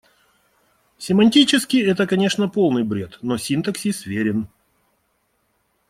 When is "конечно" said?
2.07-2.49